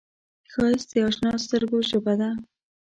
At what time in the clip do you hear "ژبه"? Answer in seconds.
1.89-2.13